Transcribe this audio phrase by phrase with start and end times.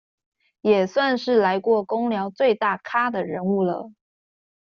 [0.61, 3.91] 也算是來過工寮最大咖的人物了